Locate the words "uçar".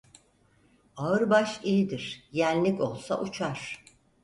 3.21-3.83